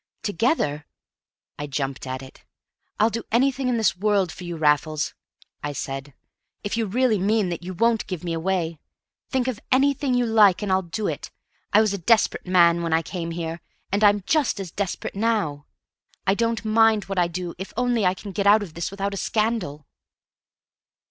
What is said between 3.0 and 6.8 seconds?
do anything in this world for you, Raffles," I said, "if